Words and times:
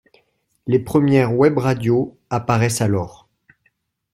Les 0.65 0.79
premières 0.79 1.31
webradio 1.35 2.17
apparaissent 2.31 2.81
alors. 2.81 3.29